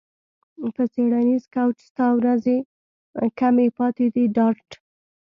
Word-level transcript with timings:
په 0.75 0.83
څیړنیز 0.93 1.43
کوچ 1.55 1.75
ستا 1.89 2.07
ورځې 2.19 2.57
کمې 3.39 3.67
پاتې 3.77 4.05
دي 4.15 4.25
ډارت 4.35 4.69